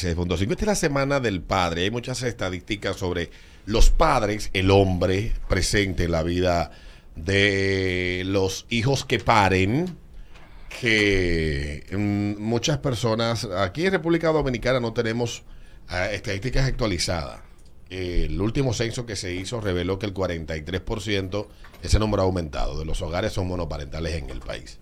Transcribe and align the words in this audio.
6.5. 0.00 0.52
Esta 0.52 0.62
es 0.62 0.66
la 0.68 0.74
semana 0.76 1.18
del 1.18 1.42
padre. 1.42 1.82
Hay 1.82 1.90
muchas 1.90 2.22
estadísticas 2.22 2.94
sobre 2.94 3.30
los 3.66 3.90
padres, 3.90 4.48
el 4.52 4.70
hombre 4.70 5.32
presente 5.48 6.04
en 6.04 6.12
la 6.12 6.22
vida 6.22 6.70
de 7.16 8.22
los 8.24 8.66
hijos 8.70 9.04
que 9.04 9.18
paren. 9.18 9.98
Que 10.80 11.84
mm, 11.90 12.40
muchas 12.40 12.78
personas, 12.78 13.44
aquí 13.44 13.86
en 13.86 13.90
República 13.90 14.28
Dominicana 14.28 14.78
no 14.78 14.92
tenemos 14.92 15.42
ah, 15.88 16.08
estadísticas 16.12 16.68
actualizadas. 16.68 17.40
el 17.90 18.40
último 18.40 18.74
censo 18.74 19.04
que 19.04 19.16
se 19.16 19.34
hizo 19.34 19.60
reveló 19.60 19.98
que 19.98 20.06
el 20.06 20.14
43%, 20.14 21.48
ese 21.82 21.98
número 21.98 22.22
ha 22.22 22.26
aumentado, 22.26 22.78
de 22.78 22.84
los 22.84 23.02
hogares 23.02 23.32
son 23.32 23.48
monoparentales 23.48 24.14
en 24.14 24.30
el 24.30 24.38
país 24.38 24.78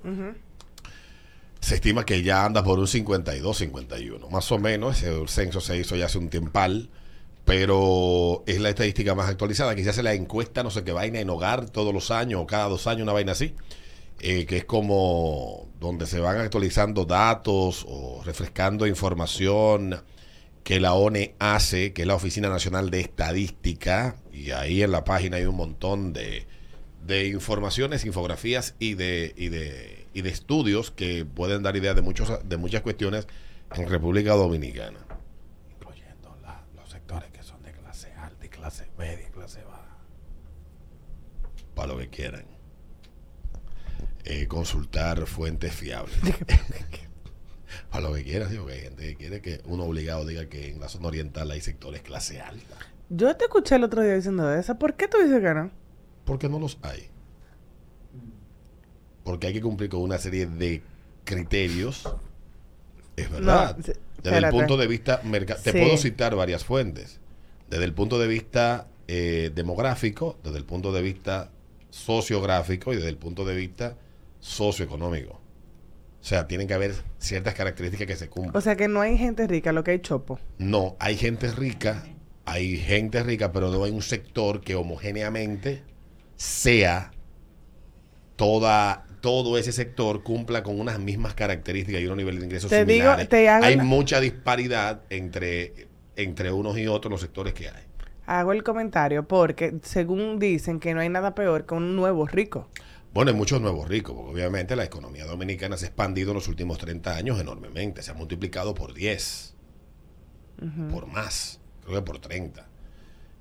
se 1.66 1.74
estima 1.74 2.06
que 2.06 2.22
ya 2.22 2.44
anda 2.44 2.62
por 2.62 2.78
un 2.78 2.86
52, 2.86 3.58
51. 3.58 4.30
Más 4.30 4.52
o 4.52 4.58
menos, 4.60 5.02
ese 5.02 5.26
censo 5.26 5.60
se 5.60 5.76
hizo 5.76 5.96
ya 5.96 6.06
hace 6.06 6.16
un 6.16 6.28
tiempal, 6.28 6.90
pero 7.44 8.44
es 8.46 8.60
la 8.60 8.68
estadística 8.68 9.16
más 9.16 9.28
actualizada. 9.28 9.74
Quizás 9.74 9.96
se 9.96 10.04
la 10.04 10.14
encuesta, 10.14 10.62
no 10.62 10.70
sé 10.70 10.84
qué 10.84 10.92
vaina, 10.92 11.18
en 11.18 11.28
hogar 11.28 11.68
todos 11.68 11.92
los 11.92 12.12
años 12.12 12.40
o 12.40 12.46
cada 12.46 12.68
dos 12.68 12.86
años, 12.86 13.02
una 13.02 13.14
vaina 13.14 13.32
así, 13.32 13.56
eh, 14.20 14.46
que 14.46 14.58
es 14.58 14.64
como 14.64 15.66
donde 15.80 16.06
se 16.06 16.20
van 16.20 16.38
actualizando 16.38 17.04
datos 17.04 17.84
o 17.88 18.22
refrescando 18.24 18.86
información 18.86 20.04
que 20.62 20.78
la 20.78 20.94
ONE 20.94 21.34
hace, 21.40 21.92
que 21.92 22.02
es 22.02 22.06
la 22.06 22.14
Oficina 22.14 22.48
Nacional 22.48 22.90
de 22.90 23.00
Estadística, 23.00 24.14
y 24.32 24.52
ahí 24.52 24.84
en 24.84 24.92
la 24.92 25.02
página 25.02 25.38
hay 25.38 25.46
un 25.46 25.56
montón 25.56 26.12
de, 26.12 26.46
de 27.04 27.26
informaciones, 27.26 28.04
infografías 28.04 28.76
y 28.78 28.94
de, 28.94 29.34
y 29.36 29.48
de 29.48 29.95
y 30.16 30.22
de 30.22 30.30
estudios 30.30 30.90
que 30.90 31.26
pueden 31.26 31.62
dar 31.62 31.76
idea 31.76 31.92
de, 31.92 32.00
muchos, 32.00 32.40
de 32.42 32.56
muchas 32.56 32.80
cuestiones 32.80 33.28
en 33.74 33.86
República 33.86 34.32
Dominicana. 34.32 34.98
Incluyendo 35.70 36.34
los 36.74 36.88
sectores 36.88 37.30
que 37.30 37.42
son 37.42 37.62
de 37.62 37.72
clase 37.72 38.14
alta 38.14 38.46
y 38.46 38.48
clase 38.48 38.88
media 38.96 39.28
y 39.28 39.30
clase 39.30 39.62
baja. 39.64 39.98
Para 41.74 41.88
lo 41.88 41.98
que 41.98 42.08
quieran. 42.08 42.46
Eh, 44.24 44.46
consultar 44.48 45.26
fuentes 45.26 45.74
fiables. 45.74 46.16
Para 47.90 48.08
lo 48.08 48.14
que 48.14 48.24
quieran, 48.24 48.50
digo 48.50 48.64
que 48.64 48.72
hay 48.72 48.80
gente 48.80 49.02
que 49.02 49.16
quiere 49.16 49.42
que 49.42 49.60
uno 49.66 49.84
obligado 49.84 50.24
diga 50.24 50.46
que 50.46 50.70
en 50.70 50.80
la 50.80 50.88
zona 50.88 51.08
oriental 51.08 51.50
hay 51.50 51.60
sectores 51.60 52.00
clase 52.00 52.40
alta. 52.40 52.78
Yo 53.10 53.36
te 53.36 53.44
escuché 53.44 53.74
el 53.74 53.84
otro 53.84 54.00
día 54.00 54.14
diciendo 54.14 54.50
eso. 54.50 54.78
¿Por 54.78 54.94
qué 54.94 55.08
tú 55.08 55.18
dices 55.18 55.42
que 55.42 55.52
no? 55.52 55.70
Porque 56.24 56.48
no 56.48 56.58
los 56.58 56.78
hay 56.80 57.10
porque 59.26 59.48
hay 59.48 59.52
que 59.52 59.60
cumplir 59.60 59.90
con 59.90 60.00
una 60.00 60.18
serie 60.18 60.46
de 60.46 60.82
criterios. 61.24 62.08
Es 63.16 63.28
verdad. 63.28 63.76
desde 63.76 64.38
el 64.38 64.48
punto 64.50 64.76
de 64.76 64.86
vista 64.86 65.20
te 65.64 65.72
puedo 65.72 65.96
citar 65.98 66.36
varias 66.36 66.64
fuentes. 66.64 67.18
Desde 67.68 67.84
el 67.84 67.92
punto 67.92 68.20
de 68.20 68.28
vista 68.28 68.86
eh, 69.08 69.50
demográfico, 69.52 70.38
desde 70.44 70.58
el 70.58 70.64
punto 70.64 70.92
de 70.92 71.02
vista 71.02 71.50
sociográfico 71.90 72.92
y 72.92 72.96
desde 72.96 73.08
el 73.08 73.16
punto 73.16 73.44
de 73.44 73.56
vista 73.56 73.96
socioeconómico. 74.38 75.32
O 75.32 76.24
sea, 76.24 76.46
tienen 76.46 76.68
que 76.68 76.74
haber 76.74 76.94
ciertas 77.18 77.54
características 77.54 78.06
que 78.06 78.16
se 78.16 78.28
cumplan. 78.28 78.56
O 78.56 78.60
sea, 78.60 78.76
que 78.76 78.86
no 78.86 79.00
hay 79.00 79.18
gente 79.18 79.48
rica, 79.48 79.72
lo 79.72 79.82
que 79.82 79.90
hay 79.90 79.98
chopo. 79.98 80.38
No, 80.58 80.94
hay 81.00 81.16
gente 81.16 81.50
rica, 81.50 82.04
hay 82.44 82.76
gente 82.76 83.24
rica, 83.24 83.50
pero 83.50 83.72
no 83.72 83.82
hay 83.82 83.90
un 83.90 84.02
sector 84.02 84.60
que 84.60 84.76
homogéneamente 84.76 85.82
sea 86.36 87.10
toda 88.36 89.06
todo 89.20 89.58
ese 89.58 89.72
sector 89.72 90.22
cumpla 90.22 90.62
con 90.62 90.78
unas 90.78 90.98
mismas 90.98 91.34
características 91.34 92.00
y 92.00 92.06
unos 92.06 92.18
niveles 92.18 92.40
de 92.40 92.46
ingresos 92.46 92.70
similares. 92.70 93.28
hay 93.32 93.76
mucha 93.76 94.20
disparidad 94.20 95.02
entre, 95.10 95.88
entre 96.16 96.52
unos 96.52 96.78
y 96.78 96.86
otros 96.86 97.10
los 97.10 97.20
sectores 97.20 97.54
que 97.54 97.68
hay. 97.68 97.82
Hago 98.26 98.52
el 98.52 98.62
comentario 98.62 99.26
porque 99.26 99.74
según 99.82 100.38
dicen 100.38 100.80
que 100.80 100.94
no 100.94 101.00
hay 101.00 101.08
nada 101.08 101.34
peor 101.34 101.64
que 101.64 101.74
un 101.74 101.94
nuevo 101.94 102.26
rico. 102.26 102.68
Bueno, 103.14 103.30
hay 103.30 103.36
muchos 103.36 103.62
nuevos 103.62 103.88
ricos, 103.88 104.14
porque 104.14 104.32
obviamente 104.32 104.76
la 104.76 104.84
economía 104.84 105.24
dominicana 105.24 105.78
se 105.78 105.86
ha 105.86 105.88
expandido 105.88 106.32
en 106.32 106.34
los 106.34 106.48
últimos 106.48 106.76
30 106.76 107.16
años 107.16 107.40
enormemente, 107.40 108.02
se 108.02 108.10
ha 108.10 108.14
multiplicado 108.14 108.74
por 108.74 108.92
10, 108.92 109.54
por 110.90 111.06
más, 111.06 111.60
creo 111.82 111.94
que 111.96 112.02
por 112.02 112.18
30. 112.18 112.68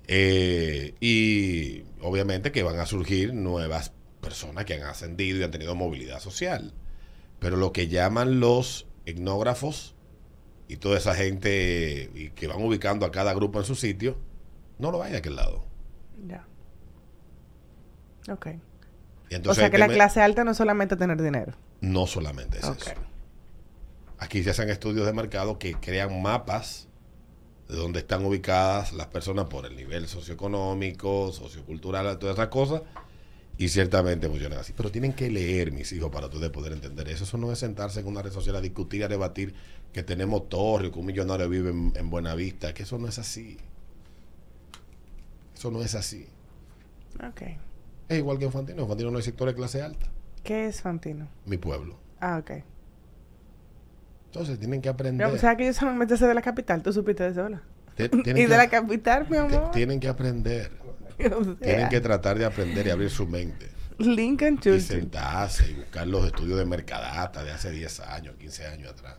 Eh, 0.08 0.94
y 1.00 1.84
obviamente 2.02 2.52
que 2.52 2.64
van 2.64 2.80
a 2.80 2.86
surgir 2.86 3.34
nuevas 3.34 3.92
personas 4.26 4.66
que 4.66 4.74
han 4.74 4.84
ascendido 4.84 5.40
y 5.40 5.44
han 5.44 5.52
tenido 5.52 5.76
movilidad 5.76 6.20
social. 6.20 6.74
Pero 7.40 7.58
lo 7.58 7.72
que 7.72 7.88
llaman 7.88 8.40
los 8.40 8.88
etnógrafos 9.06 9.94
y 10.68 10.78
toda 10.78 10.98
esa 10.98 11.14
gente 11.14 12.10
y 12.16 12.32
que 12.32 12.48
van 12.48 12.62
ubicando 12.62 13.06
a 13.06 13.12
cada 13.12 13.36
grupo 13.36 13.60
en 13.60 13.66
su 13.66 13.76
sitio, 13.76 14.18
no 14.80 14.92
lo 14.92 15.04
hay 15.04 15.12
de 15.12 15.20
aquel 15.20 15.36
lado. 15.36 15.64
Ya. 16.28 16.48
Ok. 18.32 18.48
o 19.48 19.54
sea 19.54 19.70
que 19.70 19.78
la 19.78 19.88
clase 19.88 20.22
alta 20.22 20.44
no 20.44 20.52
es 20.52 20.58
solamente 20.58 20.96
tener 20.96 21.22
dinero. 21.22 21.54
No 21.82 22.08
solamente 22.08 22.58
es 22.58 22.64
eso. 22.64 22.92
Aquí 24.18 24.44
se 24.44 24.50
hacen 24.50 24.70
estudios 24.70 25.06
de 25.06 25.14
mercado 25.14 25.60
que 25.60 25.76
crean 25.76 26.20
mapas 26.20 26.88
de 27.68 27.76
dónde 27.76 28.00
están 28.00 28.26
ubicadas 28.26 28.94
las 28.94 29.08
personas 29.08 29.46
por 29.46 29.68
el 29.68 29.76
nivel 29.76 30.08
socioeconómico, 30.08 31.32
sociocultural, 31.32 32.18
todas 32.18 32.38
esas 32.38 32.48
cosas 32.48 32.82
y 33.58 33.70
ciertamente 33.70 34.28
funcionan 34.28 34.60
así. 34.60 34.74
Pero 34.76 34.92
tienen 34.92 35.14
que 35.14 35.30
leer, 35.30 35.72
mis 35.72 35.92
hijos, 35.94 36.12
para 36.12 36.28
ustedes 36.28 36.50
poder 36.50 36.74
entender 36.74 37.08
eso. 37.10 37.24
Eso 37.24 37.38
no 37.38 37.52
es 37.52 37.60
sentarse 37.60 38.00
en 38.00 38.08
una 38.08 38.22
red 38.22 38.32
social 38.32 38.56
a 38.56 38.62
discutir, 38.62 39.04
a 39.04 39.08
debatir 39.08 39.54
que 39.94 40.04
tenemos 40.04 40.50
torre, 40.50 40.92
que 40.92 41.00
un 41.00 41.06
millonario 41.06 41.48
vive 41.48 41.70
en, 41.70 41.94
en 41.96 42.10
Buenavista. 42.10 42.74
Que 42.74 42.84
eso 42.84 42.98
no 42.98 43.08
es 43.08 43.18
así. 43.18 43.58
Eso 45.56 45.72
no 45.72 45.82
es 45.82 45.96
así. 45.96 46.28
Ok. 47.26 47.42
Es 48.10 48.18
igual 48.18 48.38
que 48.38 48.46
en 48.46 48.52
Fantino. 48.52 48.82
En 48.82 48.88
Fantino 48.88 49.12
no 49.12 49.18
hay 49.18 49.24
sector 49.24 49.48
de 49.48 49.56
clase 49.56 49.82
alta. 49.82 50.08
¿Qué 50.44 50.68
es 50.68 50.82
Fantino? 50.82 51.28
Mi 51.46 51.58
pueblo. 51.58 51.98
Ah, 52.20 52.38
ok. 52.38 52.64
Entonces 54.28 54.60
tienen 54.60 54.82
que 54.82 54.90
aprender. 54.90 55.28
o 55.28 55.38
sea 55.38 55.56
que 55.56 55.64
ellos 55.64 55.78
son 55.78 55.98
de 55.98 56.34
la 56.34 56.42
capital. 56.42 56.84
¿Tú 56.84 56.92
supiste 56.92 57.24
de 57.24 57.30
eso, 57.30 57.50
y 57.98 58.46
de 58.46 58.58
la 58.58 58.70
capital, 58.70 59.26
mi 59.30 59.38
amor. 59.38 59.72
Tienen 59.72 60.02
que 60.02 60.10
aprender. 60.10 60.72
Tienen 61.62 61.90
que 61.90 62.02
tratar 62.02 62.38
de 62.38 62.46
aprender 62.46 62.88
y 62.88 62.90
abrir 62.90 63.10
su 63.10 63.28
mente. 63.28 63.70
Lincoln 63.98 64.60
Y 64.66 64.80
sentarse 64.82 65.70
y 65.70 65.74
buscar 65.74 66.08
los 66.08 66.26
estudios 66.26 66.60
de 66.60 66.66
Mercadata 66.66 67.44
de 67.44 67.52
hace 67.52 67.72
10 67.72 68.00
años, 68.02 68.36
15 68.38 68.66
años 68.68 68.92
atrás. 68.92 69.16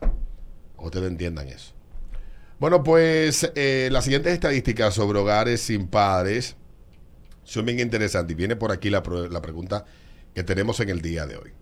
Ustedes 0.77 1.09
entiendan 1.09 1.49
eso. 1.49 1.73
Bueno, 2.59 2.83
pues 2.83 3.51
eh, 3.55 3.89
las 3.91 4.05
siguientes 4.05 4.33
estadísticas 4.33 4.95
sobre 4.95 5.19
hogares 5.19 5.61
sin 5.61 5.89
padres 5.89 6.57
son 7.45 7.65
bien 7.65 7.81
interesantes. 7.81 8.33
Y 8.33 8.37
viene 8.37 8.57
por 8.57 8.73
aquí 8.73 8.91
la, 8.91 9.03
pregunta 9.03 9.85
que 10.35 10.43
tenemos 10.43 10.81
en 10.81 10.91
el 10.91 11.01
día 11.01 11.27
de 11.27 11.37
hoy. 11.37 11.53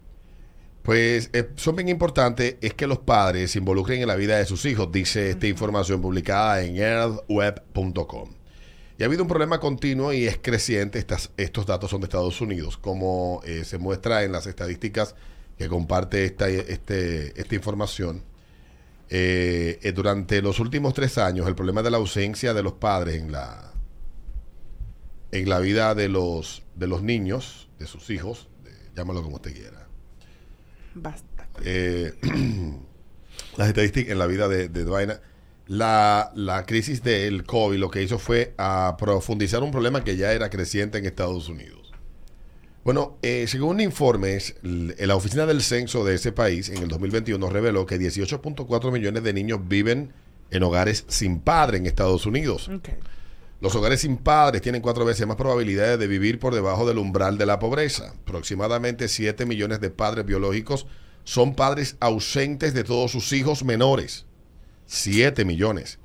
Pues 0.82 1.30
eh, 1.32 1.50
son 1.56 1.76
bien 1.76 1.88
importantes 1.88 2.56
es 2.60 2.74
que 2.74 2.86
los 2.86 2.98
padres 2.98 3.52
se 3.52 3.58
involucren 3.58 4.02
en 4.02 4.08
la 4.08 4.16
vida 4.16 4.36
de 4.36 4.44
sus 4.44 4.66
hijos, 4.66 4.92
dice 4.92 5.30
esta 5.30 5.46
información 5.46 6.02
publicada 6.02 6.62
en 6.62 6.76
earthweb.com. 6.76 8.43
Y 8.98 9.02
ha 9.02 9.06
habido 9.06 9.22
un 9.22 9.28
problema 9.28 9.58
continuo 9.58 10.12
y 10.12 10.26
es 10.26 10.38
creciente. 10.40 10.98
Estas, 10.98 11.30
estos 11.36 11.66
datos 11.66 11.90
son 11.90 12.00
de 12.00 12.04
Estados 12.04 12.40
Unidos, 12.40 12.78
como 12.78 13.40
eh, 13.44 13.64
se 13.64 13.78
muestra 13.78 14.22
en 14.22 14.32
las 14.32 14.46
estadísticas 14.46 15.16
que 15.58 15.68
comparte 15.68 16.24
esta, 16.24 16.48
este, 16.48 17.40
esta 17.40 17.54
información. 17.54 18.22
Eh, 19.10 19.78
eh, 19.82 19.92
durante 19.92 20.40
los 20.42 20.60
últimos 20.60 20.94
tres 20.94 21.18
años, 21.18 21.46
el 21.48 21.54
problema 21.54 21.82
de 21.82 21.90
la 21.90 21.96
ausencia 21.96 22.54
de 22.54 22.62
los 22.62 22.74
padres 22.74 23.16
en 23.16 23.32
la, 23.32 23.72
en 25.32 25.48
la 25.48 25.58
vida 25.58 25.94
de 25.94 26.08
los, 26.08 26.62
de 26.76 26.86
los 26.86 27.02
niños, 27.02 27.68
de 27.78 27.86
sus 27.86 28.10
hijos, 28.10 28.48
llámalo 28.96 29.22
como 29.22 29.36
usted 29.36 29.54
quiera. 29.54 29.88
Basta. 30.94 31.48
las 33.56 33.68
estadísticas 33.68 34.12
en 34.12 34.18
la 34.18 34.26
vida 34.26 34.48
de, 34.48 34.68
de 34.68 34.84
la, 35.66 36.32
la, 36.34 36.66
crisis 36.66 37.02
del 37.02 37.44
COVID 37.44 37.78
lo 37.78 37.90
que 37.90 38.02
hizo 38.02 38.18
fue 38.18 38.54
a 38.58 38.96
profundizar 38.98 39.62
un 39.62 39.70
problema 39.70 40.04
que 40.04 40.16
ya 40.16 40.32
era 40.32 40.50
creciente 40.50 40.98
en 40.98 41.06
Estados 41.06 41.48
Unidos. 41.48 41.84
Bueno, 42.84 43.16
eh, 43.22 43.46
según 43.48 43.80
informes, 43.80 44.56
la 44.62 45.16
oficina 45.16 45.46
del 45.46 45.62
censo 45.62 46.04
de 46.04 46.16
ese 46.16 46.32
país 46.32 46.68
en 46.68 46.82
el 46.82 46.88
2021 46.88 47.48
reveló 47.48 47.86
que 47.86 47.98
18.4 47.98 48.92
millones 48.92 49.22
de 49.22 49.32
niños 49.32 49.60
viven 49.66 50.12
en 50.50 50.62
hogares 50.62 51.06
sin 51.08 51.40
padre 51.40 51.78
en 51.78 51.86
Estados 51.86 52.26
Unidos. 52.26 52.70
Los 53.62 53.74
hogares 53.74 54.02
sin 54.02 54.18
padres 54.18 54.60
tienen 54.60 54.82
cuatro 54.82 55.06
veces 55.06 55.26
más 55.26 55.38
probabilidades 55.38 55.98
de 55.98 56.06
vivir 56.06 56.38
por 56.38 56.54
debajo 56.54 56.86
del 56.86 56.98
umbral 56.98 57.38
de 57.38 57.46
la 57.46 57.58
pobreza. 57.58 58.12
Aproximadamente 58.20 59.08
7 59.08 59.46
millones 59.46 59.80
de 59.80 59.88
padres 59.88 60.26
biológicos 60.26 60.86
son 61.24 61.54
padres 61.54 61.96
ausentes 62.00 62.74
de 62.74 62.84
todos 62.84 63.10
sus 63.10 63.32
hijos 63.32 63.64
menores. 63.64 64.26
7 64.86 65.44
millones. 65.44 65.98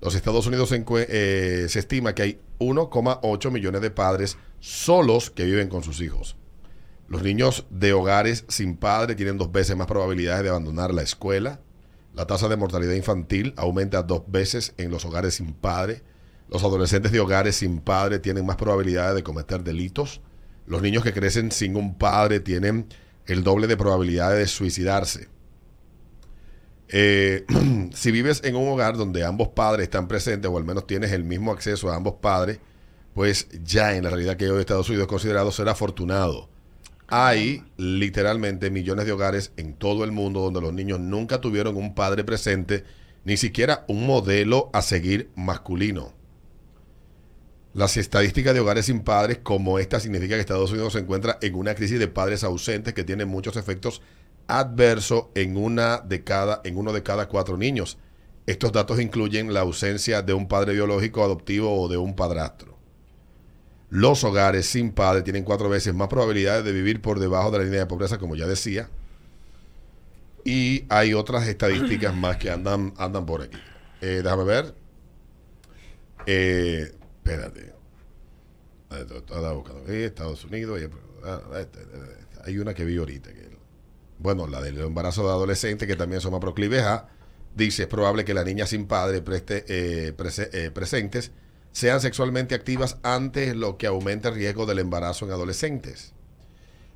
Los 0.00 0.14
Estados 0.16 0.46
Unidos 0.46 0.72
eh, 0.72 1.66
se, 1.68 1.78
estima 1.78 2.14
que 2.14 2.22
hay 2.22 2.40
1,8 2.58 3.50
millones 3.50 3.82
de 3.82 3.90
padres 3.90 4.36
solos 4.58 5.30
que 5.30 5.44
viven 5.44 5.68
con 5.68 5.84
sus 5.84 6.00
hijos. 6.00 6.36
Los 7.08 7.22
niños 7.22 7.66
de 7.70 7.92
hogares 7.92 8.44
sin 8.48 8.76
padre 8.76 9.14
tienen 9.14 9.38
dos 9.38 9.52
veces 9.52 9.76
más 9.76 9.86
probabilidades 9.86 10.42
de 10.42 10.48
abandonar 10.48 10.92
la 10.92 11.02
escuela. 11.02 11.60
La 12.14 12.26
tasa 12.26 12.48
de 12.48 12.56
mortalidad 12.56 12.94
infantil 12.94 13.54
aumenta 13.56 14.02
dos 14.02 14.22
veces 14.26 14.74
en 14.76 14.90
los 14.90 15.04
hogares 15.04 15.34
sin 15.34 15.52
padre. 15.52 16.02
Los 16.48 16.64
adolescentes 16.64 17.12
de 17.12 17.20
hogares 17.20 17.56
sin 17.56 17.78
padre 17.80 18.18
tienen 18.18 18.44
más 18.44 18.56
probabilidades 18.56 19.14
de 19.14 19.22
cometer 19.22 19.62
delitos. 19.62 20.20
Los 20.66 20.82
niños 20.82 21.04
que 21.04 21.12
crecen 21.12 21.52
sin 21.52 21.76
un 21.76 21.96
padre 21.96 22.40
tienen 22.40 22.86
el 23.26 23.44
doble 23.44 23.66
de 23.66 23.76
probabilidades 23.76 24.38
de 24.38 24.46
suicidarse. 24.48 25.28
Eh, 26.92 27.46
si 27.94 28.10
vives 28.10 28.42
en 28.44 28.54
un 28.54 28.68
hogar 28.68 28.96
donde 28.96 29.24
ambos 29.24 29.48
padres 29.48 29.84
están 29.84 30.06
presentes 30.06 30.50
o 30.50 30.58
al 30.58 30.64
menos 30.64 30.86
tienes 30.86 31.10
el 31.12 31.24
mismo 31.24 31.50
acceso 31.50 31.90
a 31.90 31.96
ambos 31.96 32.14
padres, 32.20 32.58
pues 33.14 33.48
ya 33.64 33.96
en 33.96 34.04
la 34.04 34.10
realidad 34.10 34.36
que 34.36 34.48
hoy 34.50 34.60
Estados 34.60 34.88
Unidos 34.88 35.04
es 35.04 35.08
considerado 35.08 35.50
ser 35.50 35.68
afortunado. 35.68 36.48
Hay 37.08 37.64
literalmente 37.76 38.70
millones 38.70 39.06
de 39.06 39.12
hogares 39.12 39.52
en 39.56 39.74
todo 39.74 40.04
el 40.04 40.12
mundo 40.12 40.40
donde 40.40 40.60
los 40.60 40.72
niños 40.72 41.00
nunca 41.00 41.40
tuvieron 41.40 41.76
un 41.76 41.94
padre 41.94 42.24
presente, 42.24 42.84
ni 43.24 43.36
siquiera 43.36 43.84
un 43.88 44.06
modelo 44.06 44.70
a 44.72 44.82
seguir 44.82 45.30
masculino. 45.34 46.12
Las 47.74 47.96
estadísticas 47.96 48.52
de 48.52 48.60
hogares 48.60 48.86
sin 48.86 49.00
padres 49.00 49.38
como 49.42 49.78
esta 49.78 49.98
significa 49.98 50.34
que 50.34 50.40
Estados 50.40 50.72
Unidos 50.72 50.92
se 50.92 50.98
encuentra 50.98 51.38
en 51.40 51.54
una 51.54 51.74
crisis 51.74 51.98
de 51.98 52.08
padres 52.08 52.44
ausentes 52.44 52.92
que 52.92 53.04
tiene 53.04 53.24
muchos 53.24 53.56
efectos 53.56 54.02
adversos 54.46 55.26
en 55.34 55.56
una 55.56 55.98
de 55.98 56.24
cada, 56.24 56.60
en 56.64 56.76
uno 56.76 56.92
de 56.92 57.02
cada 57.02 57.28
cuatro 57.28 57.56
niños. 57.56 57.98
Estos 58.46 58.72
datos 58.72 59.00
incluyen 59.00 59.52
la 59.54 59.60
ausencia 59.60 60.22
de 60.22 60.32
un 60.32 60.48
padre 60.48 60.72
biológico, 60.72 61.22
adoptivo 61.22 61.80
o 61.80 61.88
de 61.88 61.96
un 61.96 62.16
padrastro. 62.16 62.76
Los 63.88 64.24
hogares 64.24 64.66
sin 64.66 64.92
padre 64.92 65.22
tienen 65.22 65.44
cuatro 65.44 65.68
veces 65.68 65.94
más 65.94 66.08
probabilidades 66.08 66.64
de 66.64 66.72
vivir 66.72 67.02
por 67.02 67.20
debajo 67.20 67.50
de 67.50 67.58
la 67.58 67.64
línea 67.64 67.80
de 67.80 67.86
pobreza, 67.86 68.18
como 68.18 68.34
ya 68.34 68.46
decía. 68.46 68.88
Y 70.44 70.86
hay 70.88 71.14
otras 71.14 71.46
estadísticas 71.46 72.14
más 72.14 72.36
que 72.38 72.50
andan, 72.50 72.94
andan 72.96 73.26
por 73.26 73.42
aquí. 73.42 73.58
Eh, 74.00 74.22
déjame 74.24 74.44
ver. 74.44 74.74
Eh, 76.26 76.92
espérate. 77.18 77.72
Estados 79.88 80.44
Unidos. 80.44 80.80
hay 82.44 82.58
una 82.58 82.74
que 82.74 82.84
vi 82.84 82.96
ahorita. 82.96 83.32
Que, 83.32 83.51
bueno, 84.22 84.46
la 84.46 84.60
del 84.60 84.78
embarazo 84.78 85.24
de 85.24 85.30
adolescentes, 85.30 85.88
que 85.88 85.96
también 85.96 86.20
son 86.20 86.32
más 86.32 86.40
proclives 86.40 86.82
a. 86.82 87.08
Dice, 87.54 87.82
es 87.82 87.88
probable 87.88 88.24
que 88.24 88.32
la 88.32 88.44
niña 88.44 88.66
sin 88.66 88.86
padre 88.86 89.22
eh, 89.28 90.14
eh, 90.16 90.70
presentes 90.72 91.32
sean 91.72 92.00
sexualmente 92.00 92.54
activas 92.54 92.98
antes, 93.02 93.54
lo 93.54 93.76
que 93.76 93.86
aumenta 93.86 94.30
el 94.30 94.36
riesgo 94.36 94.64
del 94.64 94.78
embarazo 94.78 95.26
en 95.26 95.32
adolescentes. 95.32 96.14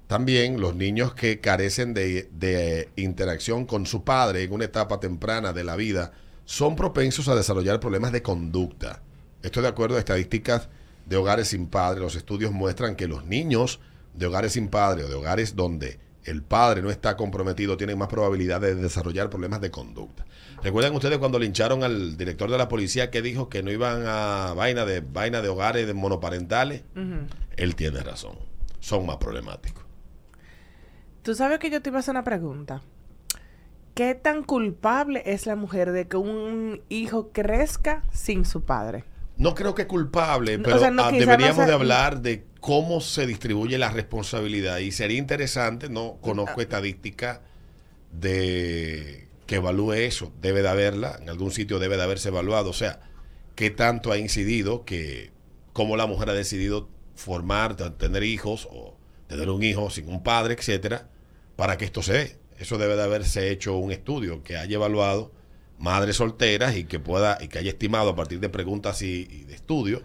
También 0.07 0.61
los 0.61 0.75
niños 0.77 1.15
que 1.15 1.41
carecen 1.41 1.93
de, 1.93 2.29
de 2.33 2.89
interacción 2.97 3.67
con 3.67 3.87
su 3.87 4.05
padre 4.05 4.45
en 4.45 4.53
una 4.53 4.67
etapa 4.67 5.01
temprana 5.01 5.53
de 5.53 5.65
la 5.65 5.77
vida 5.77 6.13
son 6.45 6.77
propensos 6.77 7.29
a 7.29 7.35
desarrollar 7.35 7.81
problemas 7.81 8.13
de 8.13 8.23
conducta. 8.23 9.03
Esto 9.43 9.61
de 9.61 9.69
acuerdo 9.69 9.97
a 9.97 9.99
estadísticas 9.99 10.69
de 11.07 11.17
hogares 11.17 11.49
sin 11.49 11.67
padre. 11.67 12.01
Los 12.01 12.15
estudios 12.15 12.53
muestran 12.53 12.97
que 12.97 13.09
los 13.09 13.25
niños 13.25 13.81
de 14.15 14.27
hogares 14.27 14.53
sin 14.53 14.69
padre 14.69 15.05
o 15.05 15.09
de 15.09 15.15
hogares 15.15 15.57
donde 15.57 15.99
el 16.27 16.43
padre 16.43 16.83
no 16.83 16.91
está 16.91 17.17
comprometido 17.17 17.77
tienen 17.77 17.97
más 17.99 18.09
probabilidades 18.09 18.77
de 18.77 18.83
desarrollar 18.83 19.31
problemas 19.31 19.61
de 19.61 19.71
conducta. 19.71 20.25
¿Recuerdan 20.63 20.95
ustedes 20.95 21.19
cuando 21.19 21.39
lincharon 21.39 21.85
al 21.85 22.17
director 22.17 22.51
de 22.51 22.59
la 22.59 22.69
policía 22.69 23.11
que 23.11 23.23
dijo 23.23 23.49
que 23.49 23.63
no 23.63 23.71
iban 23.71 24.05
a 24.07 24.53
vaina 24.55 24.85
de 24.85 25.01
vaina 25.01 25.41
de 25.43 25.49
hogares 25.49 25.87
de 25.87 25.95
monoparentales? 25.95 26.83
Él 27.57 27.75
tiene 27.77 28.01
razón. 28.01 28.37
Son 28.81 29.07
más 29.07 29.17
problemáticos. 29.17 29.85
Tú 31.23 31.35
sabes 31.35 31.59
que 31.59 31.71
yo 31.71 31.83
te 31.83 31.91
iba 31.91 31.99
a 31.99 32.01
hacer 32.01 32.13
una 32.13 32.25
pregunta. 32.25 32.83
¿Qué 33.95 34.15
tan 34.15 34.43
culpable 34.43 35.23
es 35.27 35.47
la 35.47 35.57
mujer 35.57 35.91
de 35.93 36.07
que 36.07 36.17
un 36.17 36.83
hijo 36.89 37.31
crezca 37.33 38.05
sin 38.13 38.45
su 38.45 38.63
padre? 38.65 39.05
No 39.39 39.55
creo 39.55 39.75
que 39.75 39.87
culpable, 39.87 40.57
No, 40.59 40.65
pero 40.65 40.77
o 40.77 40.79
sea, 40.79 40.91
no, 40.91 41.03
ah, 41.05 41.13
no 41.13 41.19
deberíamos 41.19 41.57
sea- 41.57 41.67
de 41.67 41.73
hablar 41.73 42.21
de 42.21 42.46
cómo 42.61 43.01
se 43.01 43.27
distribuye 43.27 43.79
la 43.79 43.91
responsabilidad. 43.91 44.79
Y 44.79 44.93
sería 44.93 45.19
interesante, 45.19 45.89
no 45.89 46.19
conozco 46.21 46.61
estadística 46.61 47.43
de 48.13 49.29
que 49.47 49.57
evalúe 49.57 49.93
eso. 49.93 50.33
Debe 50.41 50.63
de 50.63 50.69
haberla, 50.69 51.19
en 51.21 51.29
algún 51.29 51.51
sitio 51.51 51.79
debe 51.79 51.97
de 51.97 52.03
haberse 52.03 52.29
evaluado. 52.29 52.71
O 52.71 52.75
sea, 52.75 53.01
qué 53.55 53.71
tanto 53.71 54.13
ha 54.13 54.19
incidido 54.19 54.85
que 54.85 55.31
cómo 55.73 55.97
la 55.97 56.07
mujer 56.07 56.31
ha 56.31 56.35
decidido 56.35 56.89
formar, 57.15 57.77
tener 57.77 58.23
hijos 58.23 58.69
o 58.71 58.97
tener 59.29 59.51
un 59.51 59.63
hijo 59.63 59.91
sin 59.91 60.09
un 60.09 60.23
padre, 60.23 60.55
etcétera, 60.55 61.09
para 61.57 61.77
que 61.77 61.85
esto 61.85 62.03
se 62.03 62.13
dé. 62.13 62.37
Eso 62.59 62.79
debe 62.79 62.97
de 62.97 63.03
haberse 63.03 63.51
hecho 63.51 63.77
un 63.77 63.93
estudio 63.93 64.43
que 64.43 64.57
haya 64.57 64.77
evaluado 64.77 65.33
madres 65.79 66.17
solteras 66.17 66.75
y 66.77 66.85
que 66.85 66.99
pueda 66.99 67.37
y 67.41 67.49
que 67.49 67.59
haya 67.59 67.71
estimado 67.71 68.11
a 68.11 68.17
partir 68.17 68.41
de 68.41 68.49
preguntas 68.49 69.03
y, 69.03 69.29
y 69.31 69.45
de 69.45 69.55
estudios 69.55 70.03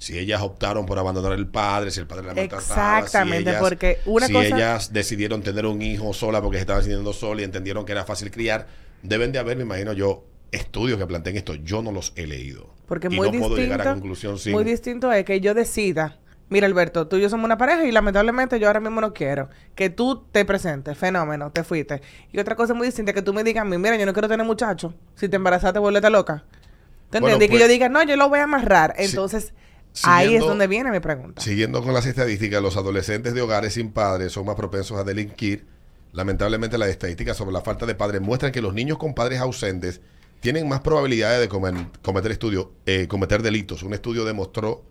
si 0.00 0.18
ellas 0.18 0.40
optaron 0.40 0.86
por 0.86 0.98
abandonar 0.98 1.32
el 1.32 1.46
padre, 1.46 1.90
si 1.90 2.00
el 2.00 2.06
padre 2.06 2.26
la 2.28 2.34
maltrataba, 2.34 2.98
Exactamente, 3.00 3.44
si 3.44 3.48
ellas, 3.50 3.60
porque 3.62 3.98
una 4.06 4.26
si 4.26 4.32
cosa- 4.32 4.46
ellas 4.46 4.92
decidieron 4.94 5.42
tener 5.42 5.66
un 5.66 5.82
hijo 5.82 6.14
sola 6.14 6.40
porque 6.40 6.56
se 6.56 6.62
estaban 6.62 6.82
sintiendo 6.82 7.12
sola 7.12 7.42
y 7.42 7.44
entendieron 7.44 7.84
que 7.84 7.92
era 7.92 8.04
fácil 8.06 8.30
criar, 8.30 8.66
deben 9.02 9.30
de 9.30 9.38
haber, 9.38 9.58
me 9.58 9.64
imagino 9.64 9.92
yo, 9.92 10.24
estudios 10.52 10.98
que 10.98 11.06
planteen 11.06 11.36
esto. 11.36 11.54
Yo 11.54 11.82
no 11.82 11.92
los 11.92 12.12
he 12.16 12.26
leído. 12.26 12.70
Porque 12.88 13.08
y 13.08 13.10
muy 13.10 13.30
no 13.30 13.38
puedo 13.40 13.56
llegar 13.56 13.82
a 13.82 13.84
distinto- 13.84 14.00
conclusión 14.00 14.38
sin 14.38 14.52
Muy 14.52 14.64
distinto 14.64 15.12
es 15.12 15.24
que 15.26 15.40
yo 15.42 15.52
decida, 15.52 16.16
mira 16.48 16.66
Alberto, 16.66 17.06
tú 17.06 17.16
y 17.16 17.20
yo 17.20 17.28
somos 17.28 17.44
una 17.44 17.58
pareja 17.58 17.84
y 17.84 17.92
lamentablemente 17.92 18.58
yo 18.58 18.68
ahora 18.68 18.80
mismo 18.80 19.02
no 19.02 19.12
quiero 19.12 19.50
que 19.74 19.90
tú 19.90 20.24
te 20.32 20.46
presentes, 20.46 20.96
fenómeno, 20.96 21.52
te 21.52 21.62
fuiste. 21.62 22.00
Y 22.32 22.38
otra 22.40 22.56
cosa 22.56 22.72
muy 22.72 22.86
distinta 22.86 23.10
es 23.10 23.14
que 23.16 23.22
tú 23.22 23.34
me 23.34 23.44
digas 23.44 23.62
a 23.62 23.64
mí, 23.66 23.76
mira, 23.76 23.96
yo 23.96 24.06
no 24.06 24.14
quiero 24.14 24.28
tener 24.28 24.46
muchachos, 24.46 24.94
si 25.14 25.28
te 25.28 25.36
embarazaste, 25.36 25.78
vuélvete 25.78 26.08
loca. 26.08 26.42
¿Te 27.10 27.20
Bueno, 27.20 27.34
entiendes? 27.34 27.46
y 27.46 27.48
que 27.48 27.52
pues- 27.58 27.62
yo 27.62 27.68
diga, 27.68 27.88
no, 27.88 28.02
yo 28.02 28.16
lo 28.16 28.28
voy 28.28 28.38
a 28.38 28.44
amarrar. 28.44 28.94
Si- 28.98 29.04
Ahí 30.04 30.34
es 30.34 30.40
donde 30.40 30.66
viene 30.66 30.90
mi 30.90 31.00
pregunta. 31.00 31.42
Siguiendo 31.42 31.82
con 31.82 31.92
las 31.92 32.06
estadísticas, 32.06 32.62
los 32.62 32.76
adolescentes 32.76 33.34
de 33.34 33.42
hogares 33.42 33.74
sin 33.74 33.92
padres 33.92 34.32
son 34.32 34.46
más 34.46 34.56
propensos 34.56 34.98
a 34.98 35.04
delinquir. 35.04 35.66
Lamentablemente, 36.12 36.78
las 36.78 36.88
estadísticas 36.88 37.36
sobre 37.36 37.52
la 37.52 37.60
falta 37.60 37.86
de 37.86 37.94
padres 37.94 38.20
muestran 38.20 38.52
que 38.52 38.62
los 38.62 38.74
niños 38.74 38.98
con 38.98 39.14
padres 39.14 39.40
ausentes 39.40 40.00
tienen 40.40 40.68
más 40.68 40.80
probabilidades 40.80 41.40
de 41.40 41.48
cometer 41.48 42.30
estudio, 42.32 42.72
eh, 42.86 43.06
cometer 43.08 43.42
delitos. 43.42 43.82
Un 43.82 43.92
estudio 43.92 44.24
demostró 44.24 44.84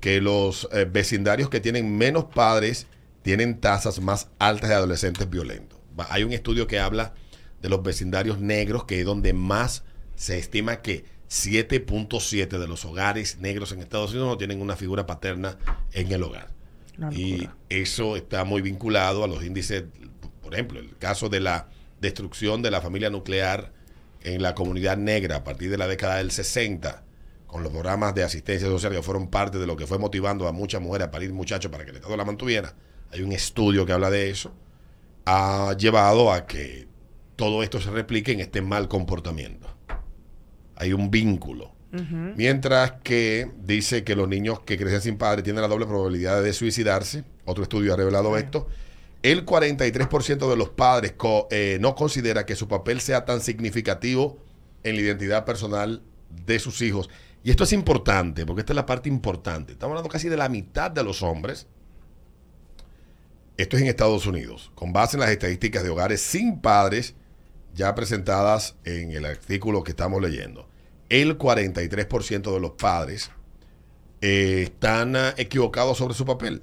que 0.00 0.20
los 0.20 0.68
eh, 0.72 0.86
vecindarios 0.90 1.50
que 1.50 1.60
tienen 1.60 1.96
menos 1.96 2.24
padres 2.24 2.86
tienen 3.22 3.60
tasas 3.60 4.00
más 4.00 4.28
altas 4.38 4.70
de 4.70 4.76
adolescentes 4.76 5.28
violentos. 5.28 5.78
Hay 6.08 6.22
un 6.22 6.32
estudio 6.32 6.66
que 6.66 6.78
habla 6.78 7.14
de 7.60 7.68
los 7.68 7.82
vecindarios 7.82 8.40
negros, 8.40 8.84
que 8.84 9.00
es 9.00 9.04
donde 9.04 9.32
más 9.32 9.84
se 10.14 10.38
estima 10.38 10.80
que 10.80 11.04
7.7 11.28 12.58
de 12.58 12.66
los 12.66 12.84
hogares 12.84 13.38
negros 13.38 13.72
en 13.72 13.80
Estados 13.80 14.10
Unidos 14.10 14.28
no 14.28 14.38
tienen 14.38 14.62
una 14.62 14.76
figura 14.76 15.06
paterna 15.06 15.58
en 15.92 16.10
el 16.10 16.22
hogar. 16.22 16.48
Y 17.12 17.48
eso 17.68 18.16
está 18.16 18.44
muy 18.44 18.60
vinculado 18.60 19.22
a 19.22 19.28
los 19.28 19.44
índices, 19.44 19.84
por 20.42 20.54
ejemplo, 20.54 20.80
el 20.80 20.96
caso 20.96 21.28
de 21.28 21.40
la 21.40 21.68
destrucción 22.00 22.60
de 22.62 22.70
la 22.70 22.80
familia 22.80 23.08
nuclear 23.10 23.72
en 24.22 24.42
la 24.42 24.54
comunidad 24.54 24.96
negra 24.96 25.36
a 25.36 25.44
partir 25.44 25.70
de 25.70 25.78
la 25.78 25.86
década 25.86 26.16
del 26.16 26.32
60, 26.32 27.04
con 27.46 27.62
los 27.62 27.72
programas 27.72 28.14
de 28.14 28.24
asistencia 28.24 28.68
social 28.68 28.92
que 28.92 29.02
fueron 29.02 29.28
parte 29.28 29.58
de 29.58 29.66
lo 29.66 29.76
que 29.76 29.86
fue 29.86 29.98
motivando 29.98 30.48
a 30.48 30.52
muchas 30.52 30.80
mujeres 30.80 31.08
a 31.08 31.10
parir 31.10 31.32
muchachos 31.32 31.70
para 31.70 31.84
que 31.84 31.90
el 31.90 31.96
Estado 31.96 32.16
la 32.16 32.24
mantuviera. 32.24 32.74
Hay 33.12 33.22
un 33.22 33.32
estudio 33.32 33.86
que 33.86 33.92
habla 33.92 34.10
de 34.10 34.30
eso. 34.30 34.52
Ha 35.24 35.74
llevado 35.78 36.32
a 36.32 36.46
que 36.46 36.88
todo 37.36 37.62
esto 37.62 37.80
se 37.80 37.90
replique 37.90 38.32
en 38.32 38.40
este 38.40 38.60
mal 38.60 38.88
comportamiento. 38.88 39.77
Hay 40.78 40.92
un 40.92 41.10
vínculo. 41.10 41.72
Mientras 42.36 42.92
que 43.02 43.50
dice 43.64 44.04
que 44.04 44.14
los 44.14 44.28
niños 44.28 44.60
que 44.60 44.76
crecen 44.76 45.00
sin 45.00 45.16
padre 45.16 45.42
tienen 45.42 45.62
la 45.62 45.68
doble 45.68 45.86
probabilidad 45.86 46.42
de 46.42 46.52
suicidarse. 46.52 47.24
Otro 47.44 47.62
estudio 47.62 47.94
ha 47.94 47.96
revelado 47.96 48.36
esto. 48.36 48.68
El 49.22 49.44
43% 49.46 50.48
de 50.50 50.56
los 50.56 50.68
padres 50.68 51.12
co- 51.16 51.48
eh, 51.50 51.78
no 51.80 51.94
considera 51.94 52.44
que 52.46 52.54
su 52.56 52.68
papel 52.68 53.00
sea 53.00 53.24
tan 53.24 53.40
significativo 53.40 54.38
en 54.84 54.96
la 54.96 55.02
identidad 55.02 55.44
personal 55.44 56.02
de 56.46 56.58
sus 56.58 56.82
hijos. 56.82 57.08
Y 57.42 57.50
esto 57.50 57.64
es 57.64 57.72
importante, 57.72 58.44
porque 58.46 58.60
esta 58.60 58.72
es 58.74 58.76
la 58.76 58.86
parte 58.86 59.08
importante. 59.08 59.72
Estamos 59.72 59.92
hablando 59.94 60.10
casi 60.10 60.28
de 60.28 60.36
la 60.36 60.48
mitad 60.48 60.90
de 60.90 61.02
los 61.02 61.22
hombres. 61.22 61.66
Esto 63.56 63.76
es 63.76 63.82
en 63.82 63.88
Estados 63.88 64.26
Unidos, 64.26 64.70
con 64.74 64.92
base 64.92 65.16
en 65.16 65.20
las 65.20 65.30
estadísticas 65.30 65.82
de 65.82 65.90
hogares 65.90 66.20
sin 66.20 66.60
padres 66.60 67.14
ya 67.74 67.94
presentadas 67.94 68.76
en 68.84 69.10
el 69.12 69.24
artículo 69.24 69.82
que 69.82 69.90
estamos 69.92 70.22
leyendo. 70.22 70.67
El 71.08 71.38
43% 71.38 72.52
de 72.52 72.60
los 72.60 72.72
padres 72.72 73.30
eh, 74.20 74.62
están 74.64 75.16
ah, 75.16 75.34
equivocados 75.36 75.98
sobre 75.98 76.14
su 76.14 76.24
papel. 76.24 76.62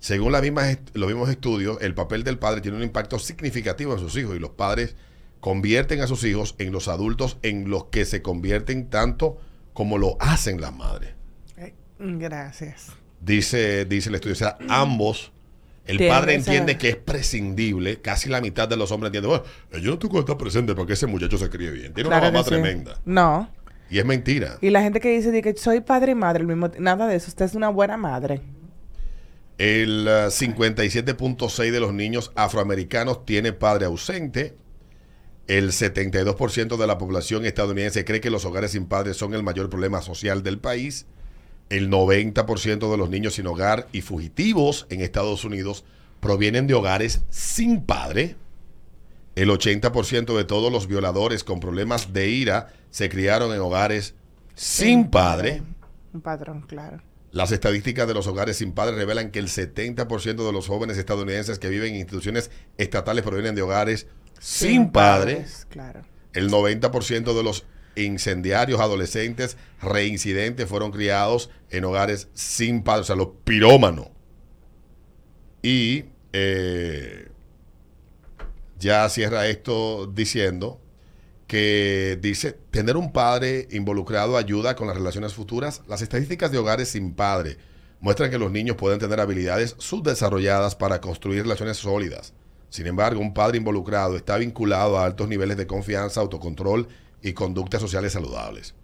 Según 0.00 0.32
las 0.32 0.42
mismas 0.42 0.78
los 0.94 1.08
mismos 1.08 1.28
estudios, 1.28 1.78
el 1.80 1.94
papel 1.94 2.24
del 2.24 2.38
padre 2.38 2.60
tiene 2.60 2.76
un 2.76 2.82
impacto 2.82 3.18
significativo 3.18 3.92
en 3.92 3.98
sus 3.98 4.16
hijos 4.16 4.36
y 4.36 4.38
los 4.38 4.50
padres 4.50 4.96
convierten 5.40 6.00
a 6.00 6.06
sus 6.06 6.24
hijos 6.24 6.54
en 6.58 6.72
los 6.72 6.88
adultos 6.88 7.38
en 7.42 7.68
los 7.70 7.86
que 7.86 8.04
se 8.04 8.22
convierten 8.22 8.90
tanto 8.90 9.38
como 9.72 9.98
lo 9.98 10.16
hacen 10.20 10.60
las 10.60 10.74
madres. 10.74 11.14
Eh, 11.56 11.74
Gracias. 11.98 12.92
Dice, 13.20 13.84
dice 13.84 14.08
el 14.08 14.14
estudio, 14.16 14.34
o 14.34 14.36
sea, 14.36 14.58
ambos 14.68 15.32
El 15.88 16.06
padre 16.06 16.34
entiende 16.34 16.76
que 16.76 16.90
es 16.90 16.96
prescindible, 16.96 18.00
casi 18.00 18.28
la 18.28 18.40
mitad 18.42 18.68
de 18.68 18.76
los 18.76 18.92
hombres 18.92 19.08
entienden, 19.08 19.30
bueno, 19.30 19.82
yo 19.82 19.90
no 19.92 19.98
tengo 19.98 20.14
que 20.14 20.20
estar 20.20 20.36
presente 20.36 20.74
porque 20.74 20.92
ese 20.92 21.06
muchacho 21.06 21.38
se 21.38 21.48
críe 21.48 21.70
bien. 21.70 21.94
Tiene 21.94 22.10
Claro 22.10 22.28
una 22.28 22.32
mamá 22.32 22.44
sí. 22.44 22.50
tremenda. 22.50 23.00
No. 23.06 23.50
Y 23.90 23.98
es 23.98 24.04
mentira. 24.04 24.58
Y 24.60 24.68
la 24.68 24.82
gente 24.82 25.00
que 25.00 25.10
dice 25.10 25.30
de 25.30 25.40
que 25.40 25.56
soy 25.56 25.80
padre 25.80 26.12
y 26.12 26.14
madre, 26.14 26.42
el 26.42 26.46
mismo, 26.46 26.70
nada 26.78 27.06
de 27.06 27.16
eso. 27.16 27.28
Usted 27.28 27.46
es 27.46 27.54
una 27.54 27.70
buena 27.70 27.96
madre. 27.96 28.42
El 29.56 30.06
eh, 30.06 30.26
57.6 30.28 31.70
de 31.70 31.80
los 31.80 31.94
niños 31.94 32.32
afroamericanos 32.36 33.24
tiene 33.24 33.52
padre 33.52 33.86
ausente. 33.86 34.56
El 35.46 35.70
72% 35.70 36.76
de 36.76 36.86
la 36.86 36.98
población 36.98 37.46
estadounidense 37.46 38.04
cree 38.04 38.20
que 38.20 38.28
los 38.30 38.44
hogares 38.44 38.72
sin 38.72 38.84
padres 38.84 39.16
son 39.16 39.32
el 39.32 39.42
mayor 39.42 39.70
problema 39.70 40.02
social 40.02 40.42
del 40.42 40.58
país. 40.58 41.06
El 41.70 41.90
90% 41.90 42.90
de 42.90 42.96
los 42.96 43.10
niños 43.10 43.34
sin 43.34 43.46
hogar 43.46 43.88
y 43.92 44.00
fugitivos 44.00 44.86
en 44.90 45.00
Estados 45.00 45.44
Unidos 45.44 45.84
provienen 46.20 46.66
de 46.66 46.74
hogares 46.74 47.22
sin 47.30 47.82
padre. 47.82 48.36
El 49.36 49.50
80% 49.50 50.36
de 50.36 50.44
todos 50.44 50.72
los 50.72 50.86
violadores 50.86 51.44
con 51.44 51.60
problemas 51.60 52.12
de 52.12 52.28
ira 52.28 52.72
se 52.90 53.08
criaron 53.08 53.52
en 53.54 53.60
hogares 53.60 54.14
sin 54.54 55.10
padre. 55.10 55.62
Un 56.12 56.22
patrón, 56.22 56.62
claro. 56.62 57.02
Las 57.30 57.52
estadísticas 57.52 58.08
de 58.08 58.14
los 58.14 58.26
hogares 58.26 58.56
sin 58.56 58.72
padres 58.72 58.96
revelan 58.96 59.30
que 59.30 59.38
el 59.38 59.48
70% 59.48 60.46
de 60.46 60.52
los 60.52 60.66
jóvenes 60.66 60.96
estadounidenses 60.96 61.58
que 61.58 61.68
viven 61.68 61.94
en 61.94 62.00
instituciones 62.00 62.50
estatales 62.78 63.22
provienen 63.22 63.54
de 63.54 63.62
hogares 63.62 64.06
sin, 64.40 64.90
padre. 64.90 65.34
padres, 65.34 65.66
Claro. 65.68 66.00
El 66.32 66.50
90% 66.50 67.36
de 67.36 67.42
los 67.42 67.64
incendiarios 68.04 68.80
adolescentes 68.80 69.56
reincidentes 69.80 70.68
fueron 70.68 70.90
criados 70.90 71.50
en 71.70 71.84
hogares 71.84 72.28
sin 72.34 72.82
padres, 72.82 73.02
o 73.02 73.06
sea, 73.06 73.16
los 73.16 73.28
pirómanos. 73.44 74.08
Y 75.62 76.04
eh, 76.32 77.28
ya 78.78 79.08
cierra 79.08 79.46
esto 79.48 80.06
diciendo 80.06 80.80
que 81.46 82.18
dice, 82.20 82.52
tener 82.70 82.96
un 82.96 83.12
padre 83.12 83.66
involucrado 83.70 84.36
ayuda 84.36 84.76
con 84.76 84.86
las 84.86 84.96
relaciones 84.96 85.32
futuras. 85.32 85.82
Las 85.88 86.02
estadísticas 86.02 86.52
de 86.52 86.58
hogares 86.58 86.90
sin 86.90 87.14
padre 87.14 87.56
muestran 88.00 88.30
que 88.30 88.38
los 88.38 88.52
niños 88.52 88.76
pueden 88.76 88.98
tener 88.98 89.18
habilidades 89.18 89.74
subdesarrolladas 89.78 90.76
para 90.76 91.00
construir 91.00 91.42
relaciones 91.42 91.78
sólidas. 91.78 92.34
Sin 92.68 92.86
embargo, 92.86 93.20
un 93.20 93.32
padre 93.32 93.56
involucrado 93.56 94.16
está 94.16 94.36
vinculado 94.36 94.98
a 94.98 95.06
altos 95.06 95.26
niveles 95.26 95.56
de 95.56 95.66
confianza, 95.66 96.20
autocontrol 96.20 96.88
y 97.22 97.32
conductas 97.32 97.80
sociales 97.80 98.12
saludables. 98.12 98.74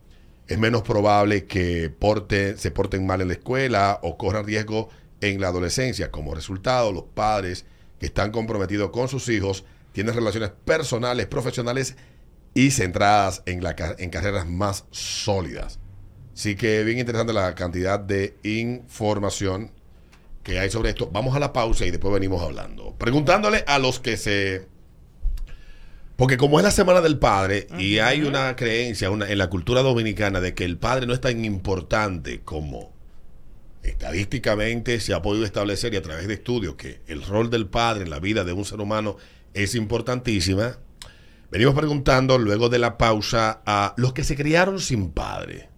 Es 0.47 0.59
menos 0.59 0.83
probable 0.83 1.47
que 1.47 1.91
porte- 1.91 2.57
se 2.57 2.71
porten 2.71 3.07
mal 3.07 3.21
en 3.21 3.29
la 3.29 3.35
escuela 3.35 3.99
o 4.03 4.19
corran 4.19 4.45
riesgo 4.47 4.89
en 5.21 5.41
la 5.41 5.49
adolescencia. 5.49 6.11
Como 6.11 6.35
resultado, 6.35 6.93
los 6.93 7.05
padres 7.05 7.65
que 7.99 8.07
están 8.07 8.31
comprometidos 8.31 8.91
con 8.91 9.09
sus 9.09 9.29
hijos 9.29 9.65
tienen 9.93 10.15
relaciones 10.15 10.51
personales, 10.65 11.27
profesionales 11.27 11.97
y 12.53 12.73
centradas 12.73 13.43
en, 13.47 13.63
la, 13.63 13.75
en 13.99 14.11
carreras 14.11 14.47
más 14.47 14.85
sólidas. 14.91 15.79
Así 16.35 16.57
que 16.57 16.83
bien 16.85 16.99
interesante 16.99 17.33
la 17.33 17.55
cantidad 17.55 17.99
de 17.99 18.37
información 18.43 19.71
que 20.43 20.59
hay 20.59 20.69
sobre 20.69 20.91
esto. 20.91 21.09
Vamos 21.11 21.35
a 21.35 21.39
la 21.39 21.53
pausa 21.53 21.87
y 21.87 21.91
después 21.91 22.13
venimos 22.13 22.43
hablando. 22.43 22.95
Preguntándole 22.99 23.65
a 23.67 23.79
los 23.79 23.99
que 23.99 24.17
se... 24.17 24.67
Porque 26.17 26.37
como 26.37 26.59
es 26.61 26.65
la 26.65 26.71
Semana 26.71 27.01
del 27.01 27.19
Padre 27.19 27.67
y 27.79 27.99
hay 27.99 28.23
una 28.23 28.55
creencia 28.57 29.11
una- 29.11 29.29
en 29.29 29.39
la 29.39 29.51
cultura 29.51 29.83
dominicana 29.83 30.41
de 30.41 30.55
que 30.55 30.65
el 30.65 30.79
padre 30.79 31.07
no 31.07 31.13
es 31.13 31.21
tan 31.21 31.45
importante 31.45 32.41
como 32.43 32.93
estadísticamente 33.83 35.01
se 35.01 35.13
ha 35.13 35.21
podido 35.23 35.45
establecer 35.45 35.93
y 35.93 35.97
a 35.97 36.03
través 36.03 36.27
de 36.29 36.35
estudios 36.35 36.77
que 36.77 37.03
el 37.07 37.23
rol 37.23 37.51
del 37.51 37.67
padre 37.67 38.05
en 38.05 38.11
la 38.11 38.21
vida 38.21 38.45
de 38.45 38.53
un 38.53 38.65
ser 38.65 38.81
humano 38.81 39.17
es 39.53 39.75
importantísima, 39.75 40.79
venimos 41.51 41.75
preguntando 41.75 42.39
luego 42.39 42.69
de 42.69 42.79
la 42.79 42.97
pausa 42.97 43.61
a 43.67 43.95
los 43.97 44.13
que 44.13 44.25
se 44.25 44.37
criaron 44.37 44.81
sin 44.81 45.11
padre. 45.11 45.69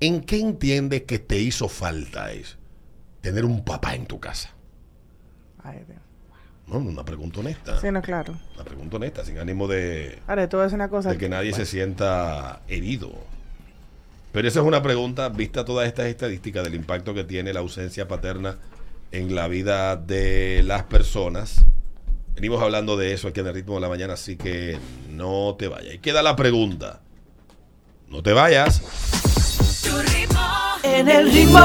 ¿En 0.00 0.20
qué 0.22 0.40
entiendes 0.40 1.02
que 1.02 1.18
te 1.20 1.38
hizo 1.38 1.68
falta 1.68 2.32
eso? 2.32 2.56
Tener 3.20 3.44
un 3.44 3.64
papá 3.64 3.94
en 3.94 4.06
tu 4.06 4.18
casa. 4.18 4.50
Ay, 5.62 5.78
Dios. 5.86 6.00
No, 6.66 6.78
una 6.78 7.04
pregunta 7.04 7.40
honesta. 7.40 7.80
Sí, 7.80 7.90
no, 7.90 8.02
claro. 8.02 8.38
Honesta, 8.90 9.24
sin 9.24 9.38
ánimo 9.38 9.68
de, 9.68 10.18
Ahora, 10.26 10.48
tú 10.48 10.58
ves 10.58 10.72
una 10.72 10.88
cosa. 10.88 11.10
de 11.10 11.18
que 11.18 11.28
nadie 11.28 11.52
se 11.52 11.66
sienta 11.66 12.60
herido. 12.68 13.12
Pero 14.32 14.48
esa 14.48 14.60
es 14.60 14.66
una 14.66 14.82
pregunta, 14.82 15.28
vista 15.28 15.64
todas 15.64 15.86
estas 15.86 16.06
estadísticas 16.06 16.64
del 16.64 16.74
impacto 16.74 17.12
que 17.12 17.24
tiene 17.24 17.52
la 17.52 17.60
ausencia 17.60 18.08
paterna 18.08 18.56
en 19.10 19.34
la 19.34 19.46
vida 19.46 19.96
de 19.96 20.62
las 20.64 20.84
personas. 20.84 21.64
Venimos 22.34 22.62
hablando 22.62 22.96
de 22.96 23.12
eso 23.12 23.28
aquí 23.28 23.40
en 23.40 23.48
el 23.48 23.54
ritmo 23.54 23.74
de 23.74 23.80
la 23.82 23.88
mañana, 23.88 24.14
así 24.14 24.36
que 24.36 24.78
no 25.10 25.54
te 25.58 25.68
vayas. 25.68 25.94
Y 25.94 25.98
queda 25.98 26.22
la 26.22 26.34
pregunta. 26.34 27.00
No 28.08 28.22
te 28.22 28.32
vayas. 28.32 28.82
En 30.82 31.08
el 31.08 31.30
ritmo. 31.30 31.62